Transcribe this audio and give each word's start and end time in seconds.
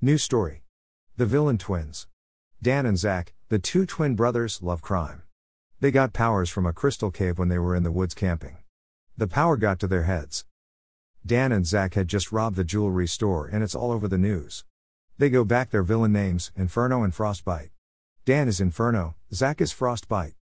New 0.00 0.16
story. 0.16 0.62
The 1.16 1.26
villain 1.26 1.58
twins. 1.58 2.06
Dan 2.62 2.86
and 2.86 2.96
Zach, 2.96 3.34
the 3.48 3.58
two 3.58 3.84
twin 3.84 4.14
brothers, 4.14 4.62
love 4.62 4.80
crime. 4.80 5.22
They 5.80 5.90
got 5.90 6.12
powers 6.12 6.48
from 6.48 6.66
a 6.66 6.72
crystal 6.72 7.10
cave 7.10 7.36
when 7.36 7.48
they 7.48 7.58
were 7.58 7.74
in 7.74 7.82
the 7.82 7.90
woods 7.90 8.14
camping. 8.14 8.58
The 9.16 9.26
power 9.26 9.56
got 9.56 9.80
to 9.80 9.88
their 9.88 10.04
heads. 10.04 10.44
Dan 11.26 11.50
and 11.50 11.66
Zach 11.66 11.94
had 11.94 12.06
just 12.06 12.30
robbed 12.30 12.54
the 12.54 12.62
jewelry 12.62 13.08
store 13.08 13.48
and 13.48 13.64
it's 13.64 13.74
all 13.74 13.90
over 13.90 14.06
the 14.06 14.16
news. 14.16 14.64
They 15.18 15.30
go 15.30 15.44
back 15.44 15.70
their 15.70 15.82
villain 15.82 16.12
names, 16.12 16.52
Inferno 16.54 17.02
and 17.02 17.12
Frostbite. 17.12 17.72
Dan 18.24 18.46
is 18.46 18.60
Inferno, 18.60 19.16
Zach 19.34 19.60
is 19.60 19.72
Frostbite. 19.72 20.34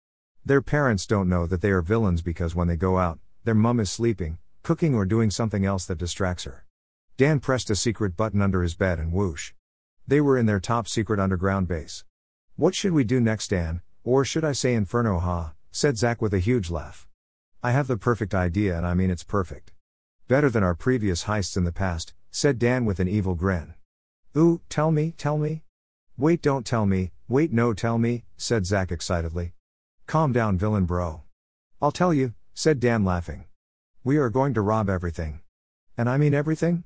Their 0.44 0.62
parents 0.62 1.08
don't 1.08 1.30
know 1.30 1.48
that 1.48 1.62
they 1.62 1.72
are 1.72 1.82
villains 1.82 2.22
because 2.22 2.56
when 2.56 2.68
they 2.68 2.76
go 2.76 2.98
out, 2.98 3.20
their 3.46 3.56
mum 3.56 3.80
is 3.80 3.90
sleeping, 3.90 4.38
cooking, 4.64 4.94
or 4.94 5.06
doing 5.06 5.32
something 5.32 5.66
else 5.66 5.86
that 5.86 5.98
distracts 5.98 6.44
her. 6.44 6.65
Dan 7.18 7.40
pressed 7.40 7.70
a 7.70 7.78
secret 7.78 8.18
button 8.18 8.42
under 8.42 8.62
his 8.62 8.76
bed 8.76 9.00
and 9.00 9.14
whoosh. 9.14 9.54
They 10.06 10.20
were 10.20 10.38
in 10.38 10.48
their 10.48 10.60
top 10.60 10.86
secret 10.86 11.18
underground 11.18 11.66
base. 11.66 12.04
What 12.58 12.76
should 12.76 12.92
we 12.92 13.06
do 13.06 13.22
next, 13.22 13.52
Dan? 13.52 13.82
Or 14.04 14.26
should 14.26 14.44
I 14.44 14.52
say 14.52 14.74
Inferno, 14.74 15.20
ha? 15.20 15.54
said 15.72 15.98
Zach 15.98 16.22
with 16.22 16.34
a 16.34 16.40
huge 16.40 16.70
laugh. 16.70 17.08
I 17.64 17.72
have 17.72 17.88
the 17.88 17.96
perfect 17.96 18.36
idea, 18.36 18.76
and 18.76 18.86
I 18.86 18.96
mean 18.96 19.10
it's 19.10 19.24
perfect. 19.24 19.72
Better 20.28 20.50
than 20.50 20.64
our 20.64 20.76
previous 20.76 21.24
heists 21.24 21.56
in 21.56 21.64
the 21.64 21.72
past, 21.72 22.14
said 22.32 22.60
Dan 22.60 22.84
with 22.84 23.00
an 23.00 23.08
evil 23.08 23.34
grin. 23.34 23.76
Ooh, 24.36 24.60
tell 24.68 24.92
me, 24.92 25.14
tell 25.18 25.38
me. 25.38 25.64
Wait, 26.18 26.42
don't 26.42 26.66
tell 26.66 26.86
me, 26.86 27.12
wait, 27.30 27.54
no, 27.54 27.74
tell 27.74 27.98
me, 27.98 28.26
said 28.36 28.66
Zach 28.66 28.92
excitedly. 28.92 29.54
Calm 30.06 30.34
down, 30.34 30.58
villain 30.58 30.84
bro. 30.84 31.22
I'll 31.82 31.94
tell 31.94 32.14
you, 32.14 32.34
said 32.54 32.82
Dan 32.82 33.06
laughing. 33.06 33.46
We 34.04 34.18
are 34.18 34.30
going 34.30 34.54
to 34.56 34.62
rob 34.62 34.90
everything. 34.90 35.40
And 35.98 36.10
I 36.10 36.18
mean 36.18 36.34
everything? 36.34 36.84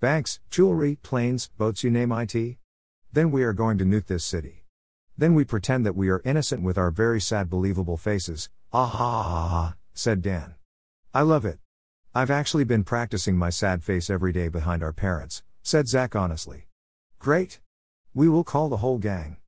Banks, 0.00 0.38
jewelry, 0.48 0.94
planes, 1.02 1.50
boats, 1.58 1.82
you 1.82 1.90
name 1.90 2.12
it. 2.12 2.58
Then 3.12 3.32
we 3.32 3.42
are 3.42 3.52
going 3.52 3.78
to 3.78 3.84
nuke 3.84 4.06
this 4.06 4.24
city. 4.24 4.64
Then 5.16 5.34
we 5.34 5.44
pretend 5.44 5.84
that 5.84 5.96
we 5.96 6.08
are 6.08 6.22
innocent 6.24 6.62
with 6.62 6.78
our 6.78 6.92
very 6.92 7.20
sad, 7.20 7.50
believable 7.50 7.96
faces. 7.96 8.48
Ah 8.72 8.86
ha 8.86 9.22
ha 9.24 9.48
ha, 9.48 9.74
said 9.94 10.22
Dan. 10.22 10.54
I 11.12 11.22
love 11.22 11.44
it. 11.44 11.58
I've 12.14 12.30
actually 12.30 12.62
been 12.62 12.84
practicing 12.84 13.36
my 13.36 13.50
sad 13.50 13.82
face 13.82 14.08
every 14.08 14.30
day 14.30 14.46
behind 14.46 14.84
our 14.84 14.92
parents, 14.92 15.42
said 15.64 15.88
Zach 15.88 16.14
honestly. 16.14 16.68
Great. 17.18 17.58
We 18.14 18.28
will 18.28 18.44
call 18.44 18.68
the 18.68 18.76
whole 18.76 18.98
gang. 18.98 19.38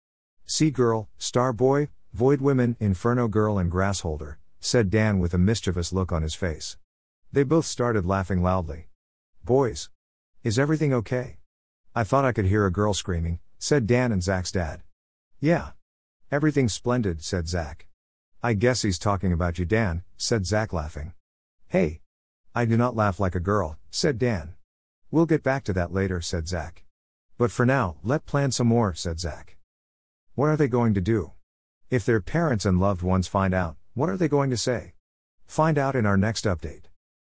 Sea 0.46 0.72
Girl, 0.72 1.08
Star 1.16 1.52
Boy, 1.52 1.90
Void 2.12 2.40
Women, 2.40 2.76
Inferno 2.80 3.28
Girl, 3.28 3.56
and 3.56 3.70
Grassholder, 3.70 4.38
said 4.58 4.90
Dan 4.90 5.20
with 5.20 5.32
a 5.32 5.38
mischievous 5.38 5.92
look 5.92 6.10
on 6.10 6.22
his 6.22 6.34
face. 6.34 6.76
They 7.30 7.44
both 7.44 7.66
started 7.66 8.04
laughing 8.04 8.42
loudly. 8.42 8.88
Boys. 9.44 9.90
Is 10.42 10.58
everything 10.58 10.94
okay? 10.94 11.36
I 11.94 12.02
thought 12.02 12.24
I 12.24 12.32
could 12.32 12.46
hear 12.46 12.64
a 12.64 12.72
girl 12.72 12.94
screaming, 12.94 13.40
said 13.58 13.86
Dan 13.86 14.10
and 14.10 14.22
Zach's 14.22 14.50
dad. 14.50 14.80
Yeah. 15.38 15.72
Everything's 16.32 16.72
splendid, 16.72 17.22
said 17.22 17.46
Zach. 17.46 17.88
I 18.42 18.54
guess 18.54 18.80
he's 18.80 18.98
talking 18.98 19.34
about 19.34 19.58
you, 19.58 19.66
Dan, 19.66 20.02
said 20.16 20.46
Zach 20.46 20.72
laughing. 20.72 21.12
Hey. 21.68 22.00
I 22.54 22.64
do 22.64 22.78
not 22.78 22.96
laugh 22.96 23.20
like 23.20 23.34
a 23.34 23.40
girl, 23.40 23.76
said 23.90 24.18
Dan. 24.18 24.54
We'll 25.10 25.26
get 25.26 25.42
back 25.42 25.62
to 25.64 25.74
that 25.74 25.92
later, 25.92 26.22
said 26.22 26.48
Zach. 26.48 26.84
But 27.36 27.50
for 27.50 27.66
now, 27.66 27.96
let's 28.02 28.24
plan 28.24 28.50
some 28.50 28.66
more, 28.66 28.94
said 28.94 29.20
Zach. 29.20 29.58
What 30.36 30.48
are 30.48 30.56
they 30.56 30.68
going 30.68 30.94
to 30.94 31.02
do? 31.02 31.32
If 31.90 32.06
their 32.06 32.22
parents 32.22 32.64
and 32.64 32.80
loved 32.80 33.02
ones 33.02 33.28
find 33.28 33.52
out, 33.52 33.76
what 33.92 34.08
are 34.08 34.16
they 34.16 34.28
going 34.28 34.48
to 34.48 34.56
say? 34.56 34.94
Find 35.44 35.76
out 35.76 35.94
in 35.94 36.06
our 36.06 36.16
next 36.16 36.46
update. 36.46 36.84